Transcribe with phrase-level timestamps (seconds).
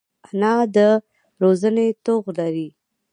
[0.27, 0.77] انا د
[1.41, 2.69] روزنې توغ لري